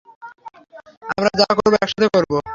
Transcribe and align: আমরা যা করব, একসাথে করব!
আমরা 1.11 1.31
যা 1.39 1.47
করব, 1.57 1.73
একসাথে 1.75 2.07
করব! 2.13 2.31